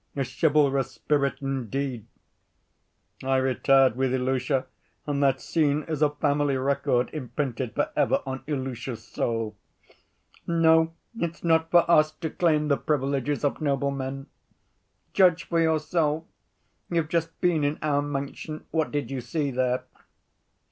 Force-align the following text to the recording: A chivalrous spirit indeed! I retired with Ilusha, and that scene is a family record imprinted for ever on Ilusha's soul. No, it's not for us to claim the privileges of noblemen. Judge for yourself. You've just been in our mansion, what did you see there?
A 0.15 0.23
chivalrous 0.25 0.93
spirit 0.93 1.43
indeed! 1.43 2.07
I 3.23 3.35
retired 3.37 3.95
with 3.95 4.11
Ilusha, 4.15 4.65
and 5.05 5.21
that 5.21 5.39
scene 5.39 5.83
is 5.83 6.01
a 6.01 6.09
family 6.09 6.57
record 6.57 7.11
imprinted 7.13 7.75
for 7.75 7.91
ever 7.95 8.23
on 8.25 8.41
Ilusha's 8.47 9.03
soul. 9.03 9.55
No, 10.47 10.93
it's 11.19 11.43
not 11.43 11.69
for 11.69 11.85
us 11.87 12.11
to 12.13 12.31
claim 12.31 12.67
the 12.67 12.77
privileges 12.77 13.43
of 13.45 13.61
noblemen. 13.61 14.25
Judge 15.13 15.43
for 15.43 15.61
yourself. 15.61 16.23
You've 16.89 17.07
just 17.07 17.39
been 17.39 17.63
in 17.63 17.77
our 17.83 18.01
mansion, 18.01 18.65
what 18.71 18.89
did 18.89 19.11
you 19.11 19.21
see 19.21 19.51
there? 19.51 19.83